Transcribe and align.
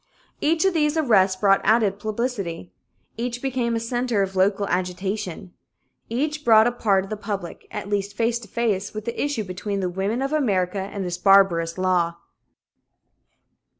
Each 0.39 0.65
of 0.65 0.73
these 0.73 0.97
arrests 0.97 1.39
brought 1.39 1.61
added 1.63 1.99
publicity. 1.99 2.73
Each 3.17 3.39
became 3.39 3.75
a 3.75 3.79
center 3.79 4.23
of 4.23 4.35
local 4.35 4.67
agitation. 4.67 5.53
Each 6.09 6.43
brought 6.43 6.65
a 6.65 6.71
part 6.71 7.03
of 7.03 7.11
the 7.11 7.17
public, 7.17 7.67
at 7.69 7.87
least, 7.87 8.17
face 8.17 8.39
to 8.39 8.47
face 8.47 8.95
with 8.95 9.05
the 9.05 9.23
issue 9.23 9.43
between 9.43 9.79
the 9.79 9.89
women 9.89 10.23
of 10.23 10.33
America 10.33 10.79
and 10.91 11.05
this 11.05 11.19
barbarous 11.19 11.77
law. 11.77 12.15